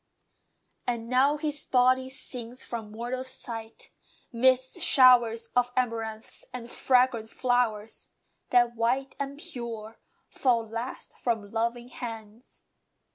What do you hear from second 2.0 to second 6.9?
sinks from mortal sight, Midst showers of amaranths, and